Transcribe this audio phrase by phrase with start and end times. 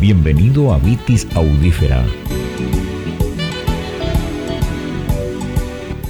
[0.00, 2.06] Bienvenido a Vitis Audífera.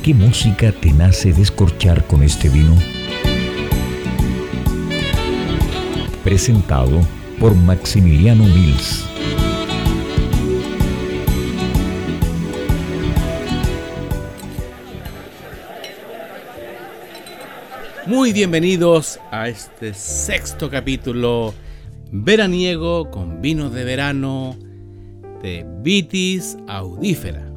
[0.02, 2.76] ¿Qué música te nace descorchar con este vino?
[6.22, 7.00] Presentado
[7.40, 9.06] por Maximiliano Mills.
[18.04, 21.54] Muy bienvenidos a este sexto capítulo
[22.10, 24.56] veraniego con vinos de verano
[25.42, 27.52] de Vitis Audífera.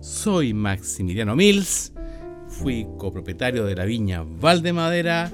[0.00, 1.92] Soy Maximiliano Mills,
[2.48, 5.30] fui copropietario de la viña Valdemadera,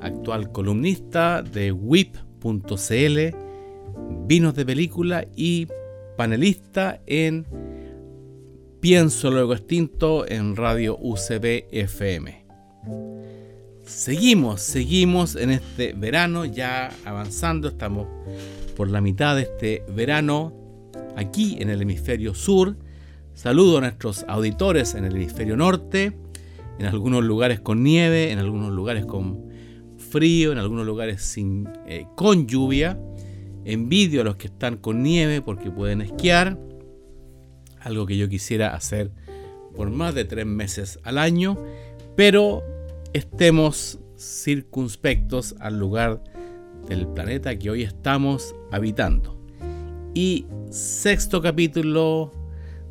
[0.00, 3.36] actual columnista de WIP.cl,
[4.26, 5.66] vinos de película y
[6.16, 7.46] panelista en
[8.80, 12.46] Pienso Luego Extinto en Radio UCB FM.
[13.88, 18.06] Seguimos, seguimos en este verano, ya avanzando, estamos
[18.76, 20.52] por la mitad de este verano
[21.16, 22.76] aquí en el hemisferio sur.
[23.32, 26.12] Saludo a nuestros auditores en el hemisferio norte,
[26.78, 29.48] en algunos lugares con nieve, en algunos lugares con
[29.96, 33.00] frío, en algunos lugares sin, eh, con lluvia.
[33.64, 36.58] Envidio a los que están con nieve porque pueden esquiar,
[37.80, 39.10] algo que yo quisiera hacer
[39.74, 41.56] por más de tres meses al año,
[42.16, 42.62] pero
[43.18, 46.22] estemos circunspectos al lugar
[46.88, 49.36] del planeta que hoy estamos habitando.
[50.14, 52.32] Y sexto capítulo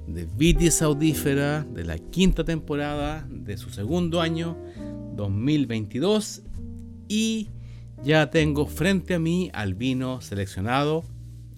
[0.05, 4.57] de Vitis Audífera de la quinta temporada de su segundo año
[5.15, 6.43] 2022
[7.07, 7.49] y
[8.03, 11.03] ya tengo frente a mí al vino seleccionado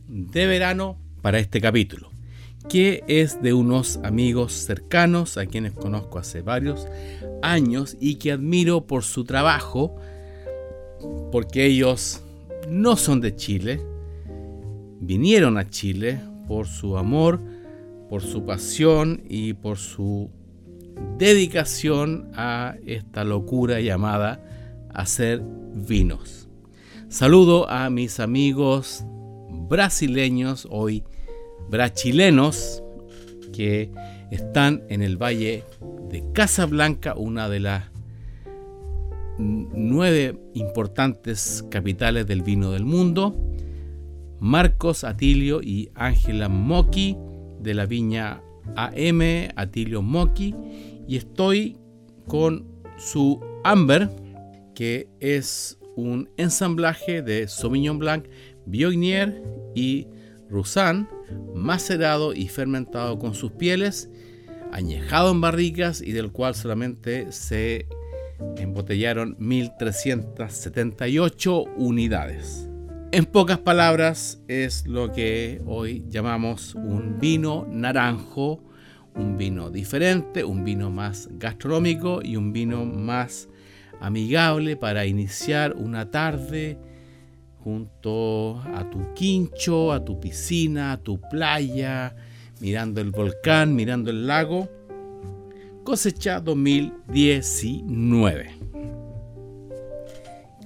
[0.07, 2.18] de verano para este capítulo
[2.67, 6.87] que es de unos amigos cercanos a quienes conozco hace varios
[7.41, 9.95] años y que admiro por su trabajo,
[11.31, 12.21] porque ellos
[12.69, 13.81] no son de Chile,
[14.99, 17.39] vinieron a Chile por su amor,
[18.09, 20.29] por su pasión y por su
[21.17, 24.43] dedicación a esta locura llamada
[24.93, 25.41] hacer
[25.73, 26.47] vinos.
[27.07, 29.03] Saludo a mis amigos
[29.69, 31.03] brasileños hoy
[31.69, 32.83] brachilenos
[33.53, 33.91] que
[34.31, 35.63] están en el valle
[36.09, 37.83] de Casablanca, una de las
[39.37, 43.35] nueve importantes capitales del vino del mundo.
[44.39, 47.17] Marcos Atilio y Ángela Moki
[47.59, 48.41] de la viña
[48.75, 49.21] AM
[49.55, 50.55] Atilio Moki
[51.07, 51.77] y estoy
[52.27, 52.65] con
[52.97, 54.09] su Amber
[54.75, 58.25] que es un ensamblaje de Sauvignon Blanc,
[58.65, 59.43] Viognier
[59.75, 60.07] y
[60.49, 61.07] Roussan
[61.53, 64.09] macerado y fermentado con sus pieles,
[64.71, 67.85] añejado en barricas y del cual solamente se
[68.57, 72.67] embotellaron 1378 unidades.
[73.11, 78.63] En pocas palabras es lo que hoy llamamos un vino naranjo,
[79.15, 83.49] un vino diferente, un vino más gastronómico y un vino más
[83.99, 86.77] amigable para iniciar una tarde
[87.63, 92.15] junto a tu quincho, a tu piscina, a tu playa,
[92.59, 94.69] mirando el volcán, mirando el lago.
[95.83, 98.57] Cosecha 2019.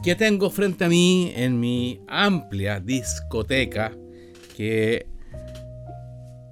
[0.04, 3.94] Que tengo frente a mí en mi amplia discoteca
[4.56, 5.08] que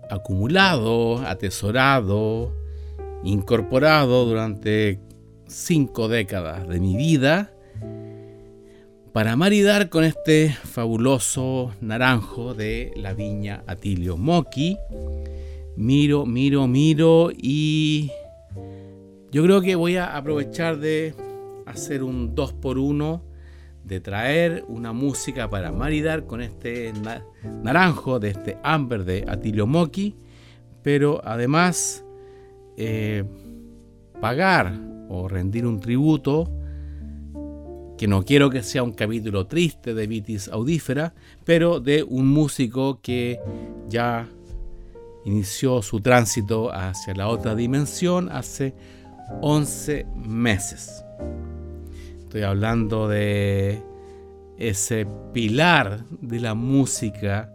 [0.09, 2.53] acumulado, atesorado,
[3.23, 4.99] incorporado durante
[5.47, 7.50] cinco décadas de mi vida
[9.13, 14.77] para maridar con este fabuloso naranjo de la viña Atilio Moki.
[15.75, 18.09] Miro, miro, miro y
[19.31, 21.13] yo creo que voy a aprovechar de
[21.65, 23.21] hacer un 2 por 1
[23.83, 26.93] de traer una música para maridar con este
[27.63, 30.15] naranjo de este amber de Atilio Moki,
[30.83, 32.05] pero además
[32.77, 33.25] eh,
[34.21, 34.73] pagar
[35.09, 36.49] o rendir un tributo
[38.01, 41.13] que no quiero que sea un capítulo triste de Vitis Audífera,
[41.45, 43.39] pero de un músico que
[43.89, 44.27] ya
[45.23, 48.73] inició su tránsito hacia la otra dimensión hace
[49.41, 51.05] 11 meses.
[52.21, 53.83] Estoy hablando de
[54.57, 57.53] ese pilar de la música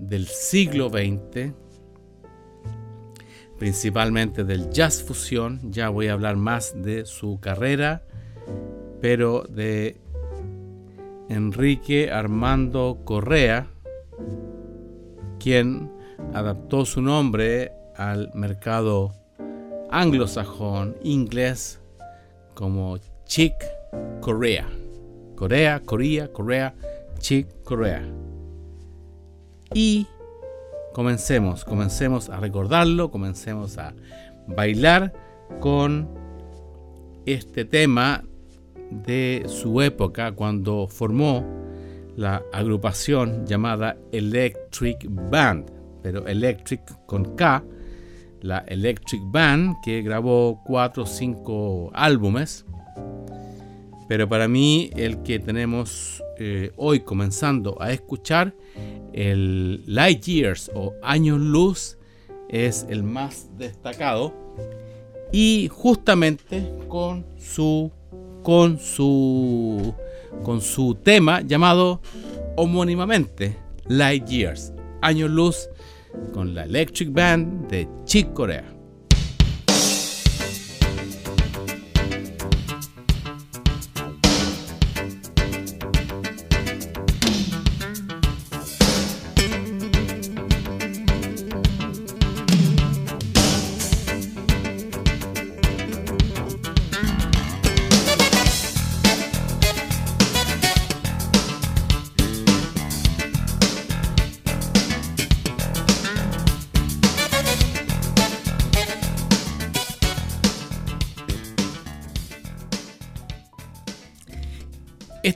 [0.00, 1.52] del siglo XX,
[3.60, 5.60] principalmente del jazz fusión.
[5.70, 8.02] Ya voy a hablar más de su carrera
[9.00, 10.00] pero de
[11.28, 13.68] Enrique Armando Correa,
[15.38, 15.92] quien
[16.32, 19.12] adaptó su nombre al mercado
[19.90, 21.80] anglosajón inglés
[22.54, 23.54] como Chick
[24.20, 24.68] Corea.
[25.36, 26.74] Corea, Corea, Corea,
[27.18, 28.02] Chick Corea.
[29.72, 30.06] y
[30.92, 33.94] comencemos, comencemos a recordarlo, comencemos a
[34.48, 35.12] bailar
[35.60, 36.08] con
[37.26, 38.24] este tema
[38.90, 41.44] de su época cuando formó
[42.16, 45.70] la agrupación llamada Electric Band,
[46.02, 47.62] pero Electric con K,
[48.40, 52.64] la Electric Band que grabó cuatro o cinco álbumes,
[54.08, 58.54] pero para mí el que tenemos eh, hoy comenzando a escuchar,
[59.12, 61.98] el Light Years o Años Luz,
[62.48, 64.32] es el más destacado
[65.32, 67.92] y justamente con su
[68.48, 69.92] con su
[70.42, 72.00] con su tema llamado
[72.56, 73.58] homónimamente
[73.88, 74.72] Light Years,
[75.02, 75.68] Años Luz
[76.32, 78.77] con la Electric Band de Chick Corea.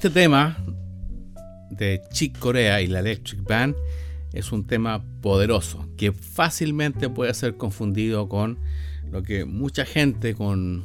[0.03, 0.57] Este tema
[1.71, 3.77] de Chick Corea y la Electric Band
[4.33, 8.59] es un tema poderoso que fácilmente puede ser confundido con
[9.13, 10.83] lo que mucha gente con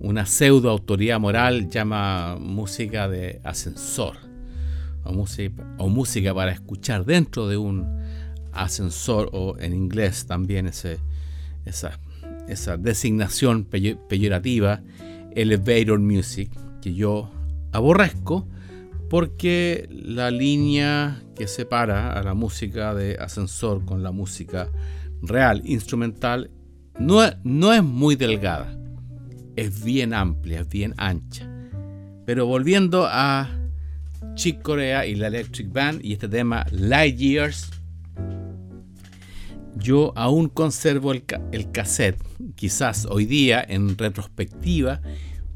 [0.00, 4.16] una pseudo autoridad moral llama música de ascensor
[5.04, 7.86] o música, o música para escuchar dentro de un
[8.52, 10.98] ascensor o en inglés también esa,
[12.48, 14.82] esa designación peyorativa
[15.36, 16.50] elevator music
[16.80, 17.30] que yo
[17.72, 18.46] aborrezco
[19.08, 24.70] porque la línea que separa a la música de ascensor con la música
[25.20, 26.50] real, instrumental,
[26.98, 28.74] no, no es muy delgada,
[29.56, 31.46] es bien amplia, es bien ancha.
[32.24, 33.50] Pero volviendo a
[34.34, 37.70] Chick Corea y la Electric Band y este tema Light Years,
[39.76, 42.22] yo aún conservo el, el cassette,
[42.54, 45.00] quizás hoy día en retrospectiva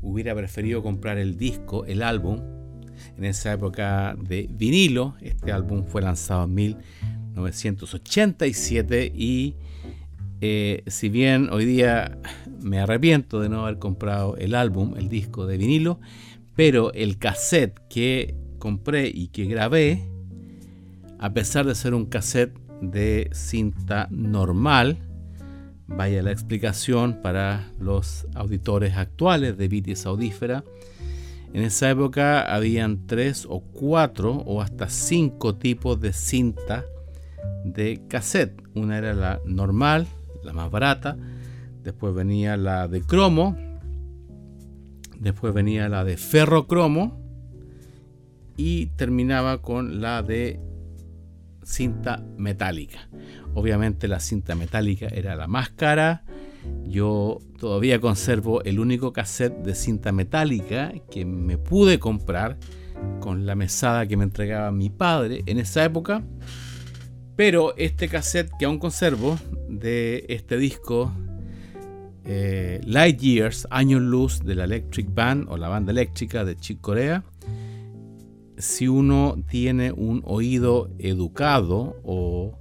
[0.06, 2.40] hubiera preferido comprar el disco, el álbum,
[3.16, 5.14] en esa época de vinilo.
[5.20, 9.54] Este álbum fue lanzado en 1987 y
[10.40, 12.18] eh, si bien hoy día
[12.62, 15.98] me arrepiento de no haber comprado el álbum, el disco de vinilo,
[16.54, 20.06] pero el cassette que compré y que grabé,
[21.18, 24.98] a pesar de ser un cassette de cinta normal,
[25.88, 30.64] Vaya la explicación para los auditores actuales de Vitis Audífera.
[31.52, 36.84] En esa época habían tres o cuatro o hasta cinco tipos de cinta
[37.64, 38.62] de cassette.
[38.74, 40.06] Una era la normal,
[40.42, 41.16] la más barata.
[41.82, 43.56] Después venía la de cromo.
[45.18, 47.20] Después venía la de ferrocromo.
[48.56, 50.60] Y terminaba con la de
[51.62, 53.08] cinta metálica.
[53.56, 56.24] Obviamente la cinta metálica era la más cara.
[56.84, 62.58] Yo todavía conservo el único cassette de cinta metálica que me pude comprar
[63.18, 66.22] con la mesada que me entregaba mi padre en esa época.
[67.34, 69.38] Pero este cassette que aún conservo
[69.70, 71.10] de este disco
[72.26, 76.82] eh, Light Years, Años Luz de la Electric Band o la banda eléctrica de Chick
[76.82, 77.24] Corea,
[78.58, 82.58] si uno tiene un oído educado o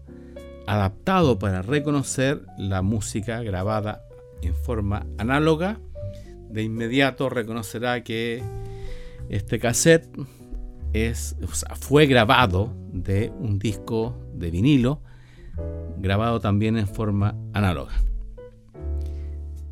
[0.68, 4.02] adaptado para reconocer la música grabada
[4.42, 5.80] en forma análoga,
[6.50, 8.44] de inmediato reconocerá que
[9.30, 10.08] este cassette
[11.80, 15.02] fue grabado de un disco de vinilo,
[15.98, 17.94] grabado también en forma análoga.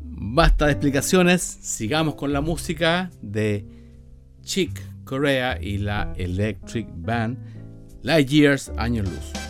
[0.02, 3.66] Basta de explicaciones, sigamos con la música de
[4.42, 7.38] Chick Corea y la Electric Band,
[8.02, 9.43] Light Years, Años Luz.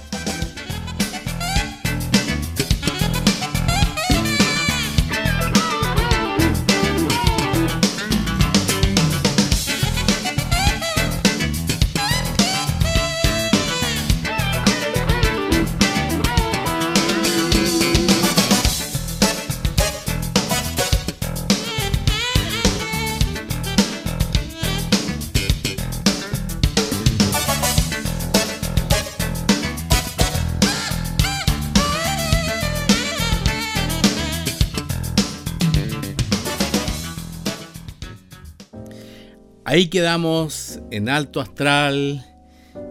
[39.74, 42.24] Ahí quedamos en alto astral,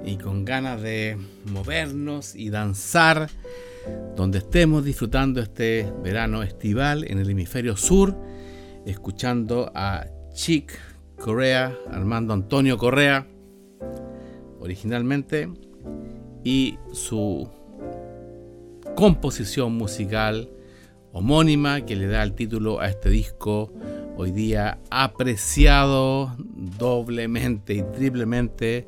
[0.03, 3.29] y con ganas de movernos y danzar
[4.17, 8.17] donde estemos disfrutando este verano estival en el hemisferio sur,
[8.85, 10.77] escuchando a Chick
[11.15, 13.27] Corea, Armando Antonio Correa,
[14.59, 15.47] originalmente,
[16.43, 17.49] y su
[18.97, 20.49] composición musical
[21.13, 23.71] homónima que le da el título a este disco
[24.17, 28.88] hoy día apreciado doblemente y triplemente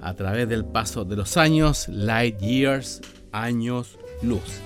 [0.00, 3.00] a través del paso de los años, Light Years,
[3.32, 4.60] años luz.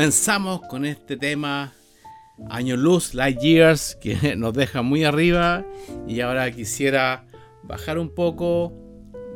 [0.00, 1.74] Comenzamos con este tema
[2.48, 5.62] Año Luz, Light Years, que nos deja muy arriba.
[6.08, 7.26] Y ahora quisiera
[7.64, 8.72] bajar un poco,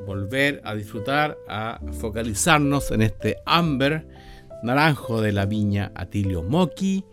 [0.07, 4.09] volver a disfrutar, a focalizarnos en este Amber
[4.63, 7.05] naranjo de la viña Atilio Moki,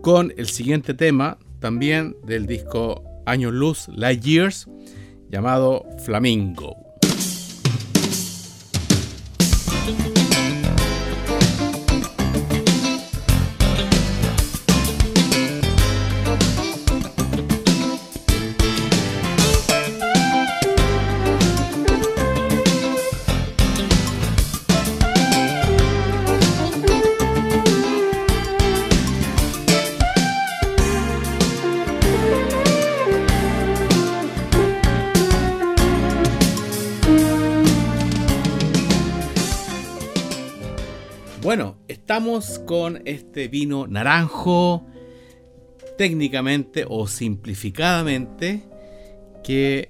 [0.00, 4.68] con el siguiente tema, también del disco Año Luz, Light Years,
[5.30, 6.89] llamado Flamingo.
[42.66, 44.86] Con este vino naranjo,
[45.96, 48.62] técnicamente o simplificadamente,
[49.42, 49.88] que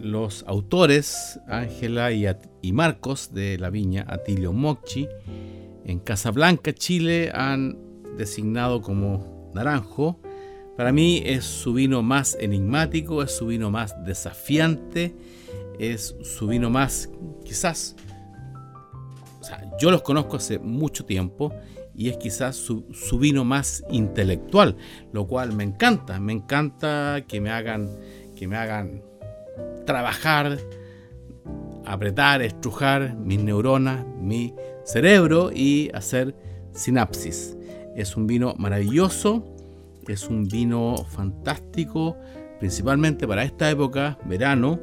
[0.00, 5.08] los autores, Ángela y, Marcos de la viña Atilio Mochi,
[5.84, 7.76] en Casablanca, Chile, han
[8.16, 10.20] designado como naranjo.
[10.76, 15.16] Para mí es su vino más enigmático, es su vino más desafiante,
[15.80, 17.10] es su vino más
[17.44, 17.96] quizás
[19.78, 21.52] yo los conozco hace mucho tiempo
[21.94, 22.84] y es quizás su,
[23.18, 24.76] vino más intelectual,
[25.12, 27.90] lo cual me encanta, me encanta que me hagan,
[28.36, 29.02] que me hagan
[29.84, 30.58] trabajar,
[31.84, 36.34] apretar, estrujar mis neuronas, mi cerebro y hacer
[36.72, 37.56] sinapsis.
[37.94, 39.44] Es un vino maravilloso,
[40.08, 42.16] es un vino fantástico,
[42.58, 44.80] principalmente para esta época, verano,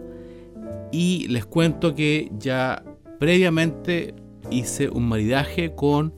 [0.91, 2.83] y les cuento que ya
[3.19, 4.13] previamente
[4.49, 6.13] hice un maridaje con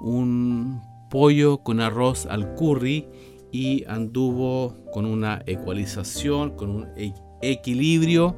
[0.00, 3.08] un pollo con arroz al curry
[3.50, 8.36] y anduvo con una ecualización, con un e-, equilibrio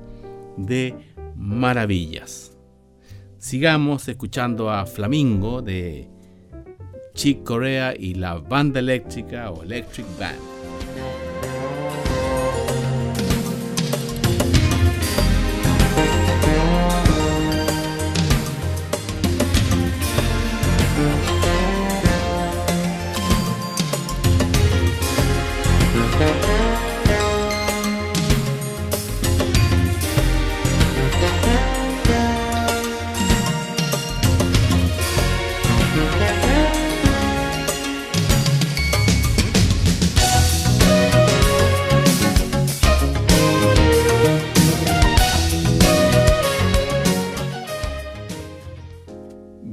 [0.57, 0.95] de
[1.37, 2.57] maravillas.
[3.39, 6.09] Sigamos escuchando a Flamingo de
[7.15, 10.60] Chick Corea y la banda eléctrica o Electric Band.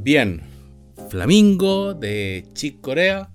[0.07, 0.39] Bien,
[1.09, 3.29] Flamingo de Chick Corea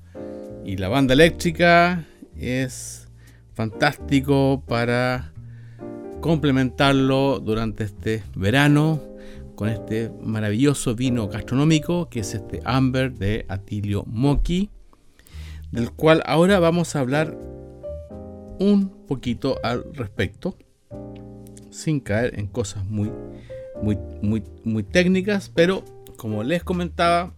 [0.65, 3.09] y la banda eléctrica es
[3.53, 5.35] fantástico para
[6.23, 9.03] complementarlo durante este verano
[9.55, 14.71] con este maravilloso vino gastronómico que es este Amber de Atilio Moki,
[15.73, 17.39] del cual ahora vamos a hablar
[18.59, 20.57] un poquito al respecto,
[21.69, 23.13] sin caer en cosas muy,
[23.83, 25.85] muy, muy, muy técnicas, pero
[26.23, 27.35] como les comentaba,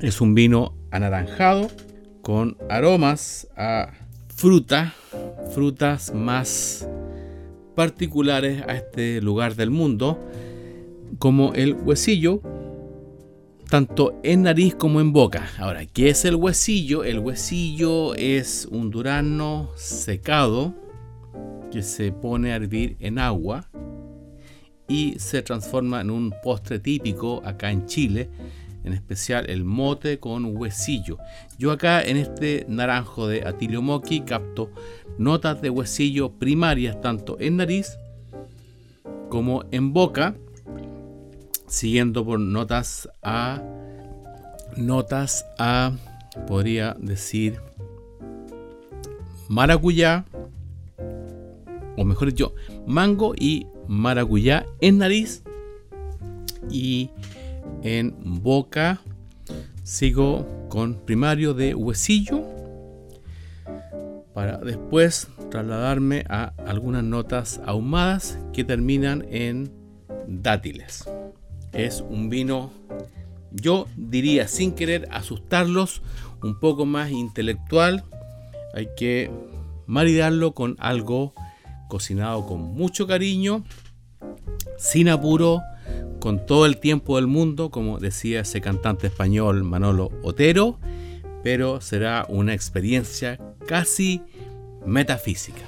[0.00, 1.68] es un vino anaranjado
[2.22, 3.92] con aromas a
[4.34, 4.94] fruta,
[5.52, 6.88] frutas más
[7.76, 10.18] particulares a este lugar del mundo,
[11.18, 12.40] como el huesillo,
[13.68, 15.50] tanto en nariz como en boca.
[15.58, 17.04] Ahora, ¿qué es el huesillo?
[17.04, 20.72] El huesillo es un durazno secado
[21.70, 23.68] que se pone a hervir en agua
[24.90, 28.28] y se transforma en un postre típico acá en Chile,
[28.82, 31.16] en especial el mote con huesillo.
[31.58, 34.72] Yo acá en este naranjo de Atilio Moki capto
[35.16, 37.98] notas de huesillo primarias tanto en nariz
[39.28, 40.34] como en boca
[41.68, 43.62] siguiendo por notas a
[44.76, 45.92] notas a
[46.48, 47.60] podría decir
[49.48, 50.24] maracuyá
[51.96, 52.54] o mejor dicho
[52.86, 55.42] mango y maracuyá en nariz
[56.70, 57.10] y
[57.82, 59.00] en boca
[59.82, 62.42] sigo con primario de huesillo
[64.32, 69.72] para después trasladarme a algunas notas ahumadas que terminan en
[70.26, 71.04] dátiles
[71.72, 72.70] es un vino,
[73.50, 76.02] yo diría sin querer asustarlos,
[76.42, 78.04] un poco más intelectual.
[78.74, 79.30] Hay que
[79.86, 81.34] maridarlo con algo
[81.90, 83.62] cocinado con mucho cariño,
[84.78, 85.60] sin apuro,
[86.20, 90.78] con todo el tiempo del mundo, como decía ese cantante español Manolo Otero,
[91.42, 94.22] pero será una experiencia casi
[94.86, 95.62] metafísica.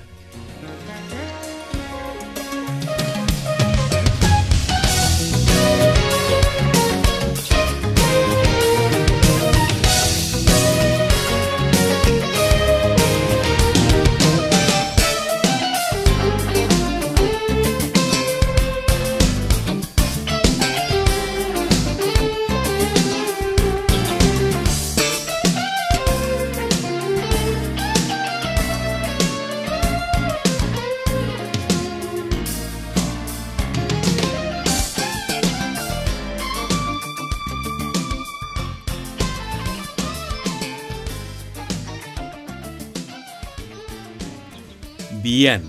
[45.45, 45.63] Bien,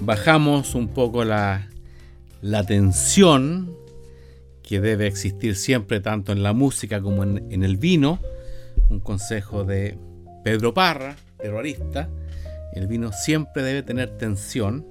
[0.00, 1.70] bajamos un poco la,
[2.66, 3.74] tensión
[4.62, 8.18] que debe existir siempre tanto en la música como en, el vino.
[8.90, 9.96] Un consejo de
[10.44, 12.10] Pedro Parra, terrorista.
[12.74, 14.86] El vino siempre debe tener tensión.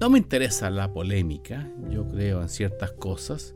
[0.00, 3.54] no me interesa la polémica, yo creo en ciertas cosas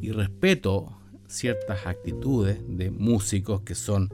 [0.00, 0.97] y respeto
[1.28, 4.08] ciertas actitudes de músicos que son,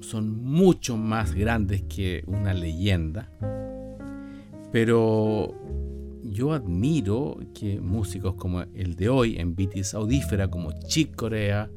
[0.00, 3.30] son mucho más grandes que una leyenda.
[4.72, 5.54] Pero
[6.24, 11.70] yo admiro que músicos como el de hoy en Vitis Audífera, como Chick Corea,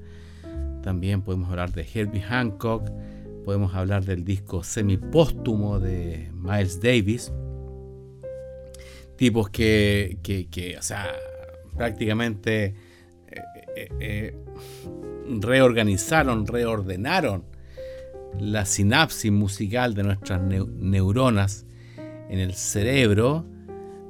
[0.81, 2.89] también podemos hablar de Herbie Hancock,
[3.43, 7.33] podemos hablar del disco semipóstumo de Miles Davis,
[9.17, 11.11] tipos que, que, que o sea,
[11.75, 12.75] prácticamente
[13.75, 14.37] eh, eh,
[15.41, 17.43] reorganizaron, reordenaron
[18.39, 21.65] la sinapsis musical de nuestras neuronas
[22.29, 23.45] en el cerebro,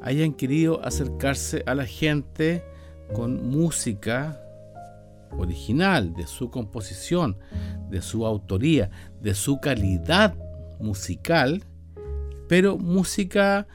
[0.01, 2.63] hayan querido acercarse a la gente
[3.13, 4.41] con música
[5.37, 7.37] original, de su composición,
[7.89, 8.89] de su autoría,
[9.21, 10.35] de su calidad
[10.79, 11.63] musical,
[12.47, 13.67] pero música,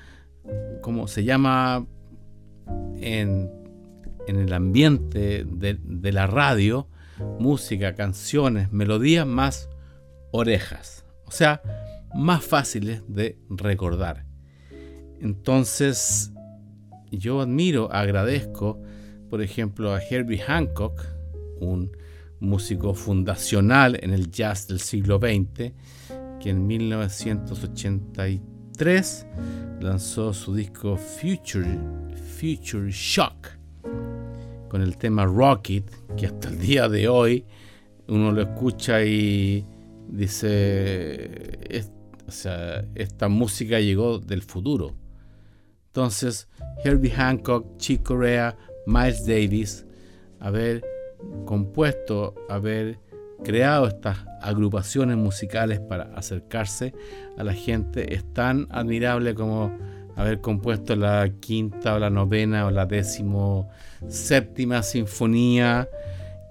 [0.80, 1.86] como se llama
[2.96, 3.50] en,
[4.36, 6.88] el ambiente de, de la radio,
[7.38, 9.68] música, canciones, melodías más
[10.32, 11.62] orejas, o sea,
[12.14, 14.26] más fáciles de recordar.
[15.20, 16.32] Entonces,
[17.10, 18.80] yo admiro, agradezco,
[19.28, 21.04] por ejemplo, a Herbie Hancock,
[21.60, 21.94] un
[22.40, 25.74] músico fundacional en el jazz del siglo XX,
[26.40, 29.26] que en 1983
[29.80, 31.78] lanzó su disco Future,
[32.38, 33.60] Future Shock
[34.70, 35.85] con el tema Rocket,
[36.16, 37.44] que hasta el día de hoy
[38.09, 39.66] uno lo escucha y
[40.09, 41.90] dice,
[42.26, 44.94] o sea, esta música llegó del futuro.
[45.88, 46.48] Entonces,
[46.85, 48.56] Herbie Hancock, Chick Corea,
[48.87, 49.85] Miles Davis,
[50.38, 50.85] haber
[51.44, 52.98] compuesto, haber
[53.42, 56.94] creado estas agrupaciones musicales para acercarse
[57.37, 59.76] a la gente es tan admirable como
[60.16, 63.68] haber compuesto la quinta o la novena o la décimo
[64.08, 65.88] séptima sinfonía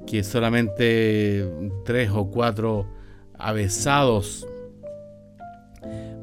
[0.06, 1.48] que solamente
[1.86, 2.88] tres o cuatro
[3.38, 4.48] avesados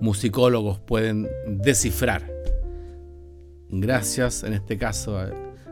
[0.00, 2.30] musicólogos pueden descifrar.
[3.68, 5.30] Gracias en este caso a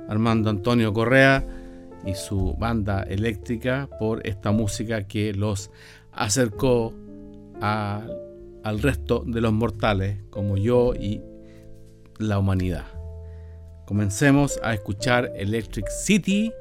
[0.08, 1.44] Armando Antonio Correa
[2.06, 5.70] y su banda eléctrica por esta música que los
[6.12, 6.92] acercó
[7.60, 11.22] al resto de los mortales como yo y
[12.18, 12.93] la humanidad.
[13.84, 16.52] Comencemos a escuchar Electric City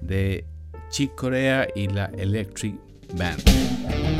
[0.00, 0.44] de
[0.90, 2.74] Chick Corea y la Electric
[3.14, 4.13] Band.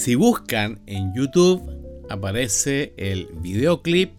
[0.00, 1.60] Si buscan en YouTube,
[2.08, 4.12] aparece el videoclip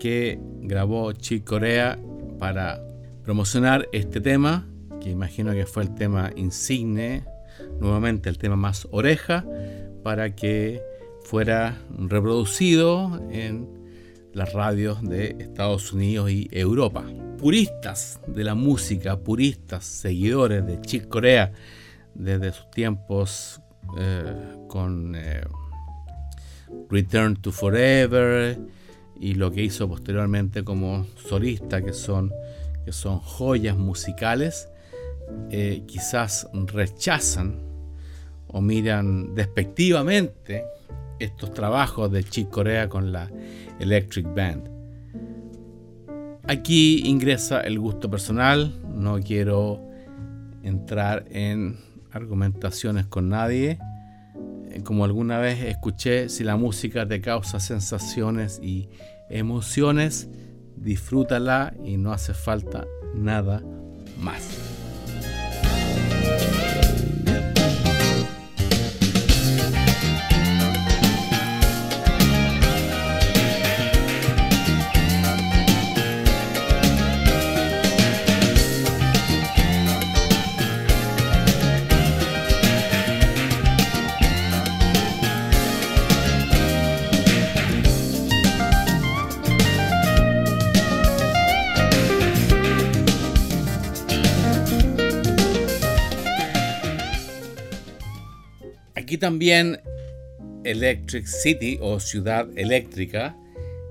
[0.00, 1.98] que grabó Chick Corea
[2.38, 2.82] para
[3.22, 4.66] promocionar este tema,
[5.02, 7.22] que imagino que fue el tema insigne,
[7.80, 9.44] nuevamente el tema más oreja,
[10.02, 10.80] para que
[11.22, 13.68] fuera reproducido en
[14.32, 17.04] las radios de Estados Unidos y Europa.
[17.36, 21.52] Puristas de la música, puristas, seguidores de Chick Corea
[22.14, 23.60] desde sus tiempos
[23.98, 25.42] eh, con eh,
[26.90, 28.58] Return to Forever
[29.20, 32.32] y lo que hizo posteriormente como solista, que son,
[32.84, 34.68] que son joyas musicales,
[35.50, 37.60] eh, quizás rechazan
[38.48, 40.64] o miran despectivamente
[41.18, 43.30] estos trabajos de Chick Corea con la
[43.80, 44.68] Electric Band.
[46.46, 49.80] Aquí ingresa el gusto personal, no quiero
[50.62, 51.78] entrar en
[52.14, 53.78] argumentaciones con nadie.
[54.70, 58.88] Eh, como alguna vez escuché, si la música te causa sensaciones y
[59.28, 60.28] emociones,
[60.76, 63.62] disfrútala y no hace falta nada
[64.18, 64.63] más.
[99.18, 99.80] También
[100.64, 103.36] Electric City o Ciudad Eléctrica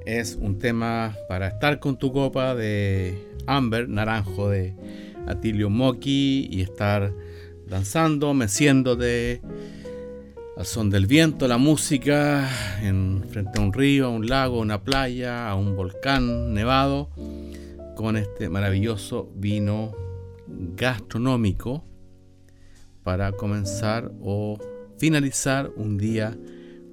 [0.06, 4.74] es un tema para estar con tu copa de Amber, naranjo de
[5.28, 7.14] Atilio Moki y estar
[7.68, 9.42] danzando, meciéndote
[10.58, 12.50] al son del viento, la música,
[12.82, 17.10] en, frente a un río, a un lago, a una playa, a un volcán nevado,
[17.96, 19.94] con este maravilloso vino
[20.76, 21.84] gastronómico
[23.04, 24.58] para comenzar o
[25.04, 26.38] finalizar un día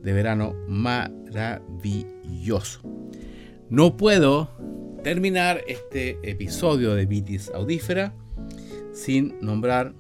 [0.03, 2.81] de verano maravilloso.
[3.69, 4.51] No puedo
[5.05, 8.13] terminar este episodio de Vitis Audífera
[8.93, 9.95] sin nombrar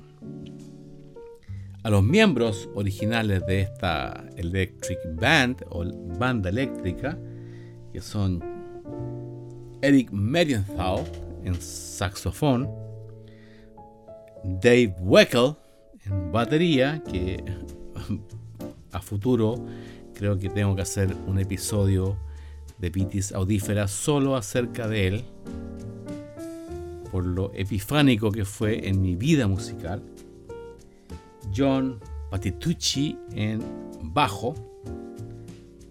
[1.85, 5.85] a los miembros originales de esta Electric Band o
[6.18, 7.16] banda eléctrica,
[7.92, 8.42] que son
[9.83, 11.05] Eric Medienthal
[11.44, 12.68] en saxofón,
[14.42, 15.55] Dave Weckel
[16.07, 17.40] en batería, que
[18.92, 19.54] a futuro
[20.14, 22.16] creo que tengo que hacer un episodio
[22.78, 25.24] de Vitis Audífera solo acerca de él,
[27.10, 30.02] por lo epifánico que fue en mi vida musical.
[31.56, 33.62] John Patitucci en
[34.02, 34.54] bajo,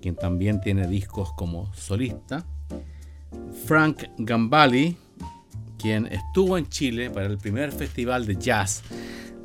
[0.02, 2.46] quien también tiene discos como solista.
[3.66, 4.96] Frank Gambali,
[5.78, 8.84] quien estuvo en Chile para el primer festival de jazz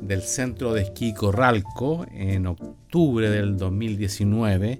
[0.07, 4.79] del Centro de Esquí Corralco en octubre del 2019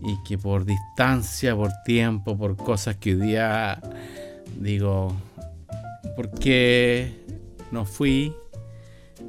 [0.00, 3.80] y que por distancia, por tiempo, por cosas que hoy día
[4.58, 5.14] digo,
[6.14, 7.24] ¿por qué
[7.72, 8.32] no fui?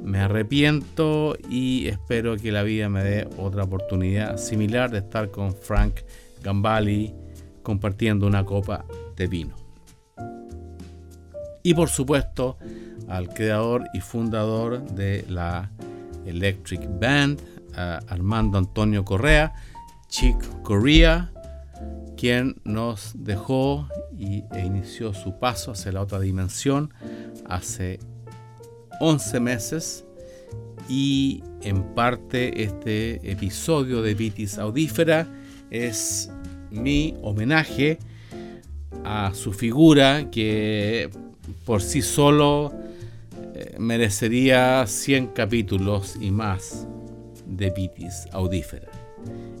[0.02, 5.54] Me arrepiento y espero que la vida me dé otra oportunidad similar de estar con
[5.54, 6.00] Frank
[6.42, 7.12] Gambali
[7.62, 8.84] compartiendo una copa
[9.16, 9.56] de vino.
[11.62, 12.56] Y por supuesto
[13.08, 15.70] al creador y fundador de la
[16.24, 17.40] Electric Band,
[17.74, 19.52] Armando Antonio Correa,
[20.08, 21.30] Chick Corea,
[22.16, 26.92] quien nos dejó y, e inició su paso hacia la otra dimensión
[27.46, 27.98] hace
[29.00, 30.04] 11 meses.
[30.88, 35.28] Y en parte este episodio de Vitis Audífera
[35.70, 36.30] es
[36.70, 37.98] mi homenaje
[39.04, 41.10] a su figura que
[41.64, 42.72] por sí solo
[43.54, 46.86] eh, merecería 100 capítulos y más
[47.46, 48.90] de Vitis Audífera.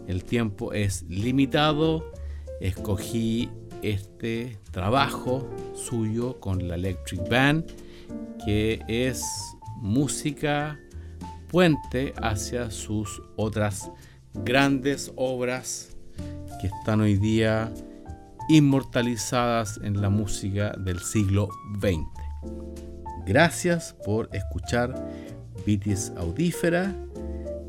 [0.06, 2.12] El tiempo es limitado.
[2.60, 3.48] Escogí
[3.82, 7.64] este trabajo suyo con la Electric Band,
[8.44, 9.22] que es
[9.76, 10.78] música
[11.48, 13.90] puente hacia sus otras
[14.34, 15.96] grandes obras
[16.60, 17.72] que están hoy día
[18.50, 21.48] inmortalizadas en la música del siglo
[21.80, 22.00] XX.
[23.24, 24.92] Gracias por escuchar
[25.64, 26.92] Vitis Audífera.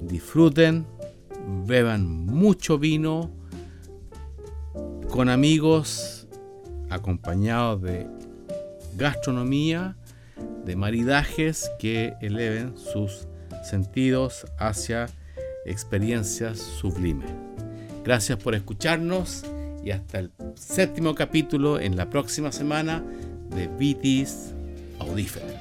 [0.01, 0.87] Disfruten
[1.65, 3.29] beban mucho vino
[5.11, 6.27] con amigos,
[6.89, 8.07] acompañados de
[8.97, 9.97] gastronomía,
[10.65, 13.27] de maridajes que eleven sus
[13.63, 15.07] sentidos hacia
[15.65, 17.29] experiencias sublimes.
[18.03, 19.43] Gracias por escucharnos
[19.83, 23.03] y hasta el séptimo capítulo en la próxima semana
[23.55, 24.53] de Vitis
[24.99, 25.60] Audífera.